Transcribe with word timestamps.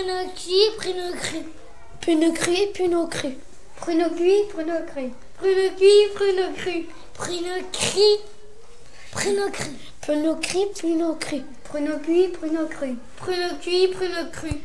Pruneau 0.00 0.24
cuit, 0.34 0.76
pruneau 0.78 1.12
cru. 1.12 1.44
Pruneau 2.00 2.32
cuit, 2.32 2.72
pruneau 2.72 3.06
cru. 3.06 3.30
Pruneau 3.76 4.08
cuit, 4.08 4.48
pruneau 4.48 4.80
cru. 4.86 5.10
Pruneau 5.36 5.76
cuit, 5.76 6.14
pruneau 6.14 6.52
cru. 6.56 6.86
Pruneau 7.12 7.60
cri, 7.70 8.20
pruneau 9.12 9.50
cru. 9.50 9.70
Pruneau 10.00 10.36
cuit, 10.40 10.72
pruneau 10.80 11.14
cru. 11.20 11.42
Pruneau 11.64 11.98
cuit, 11.98 12.32
pruneau 12.32 12.66
cru. 12.66 12.96
Pruneau 13.18 13.58
cuit, 13.60 13.92
pruneau 13.94 14.30
cru. 14.32 14.60